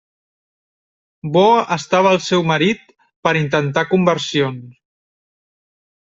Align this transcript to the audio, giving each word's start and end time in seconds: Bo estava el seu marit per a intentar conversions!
Bo 1.35 1.41
estava 1.75 2.13
el 2.17 2.23
seu 2.27 2.45
marit 2.51 2.81
per 3.27 3.33
a 3.33 3.39
intentar 3.41 3.83
conversions! 3.91 4.73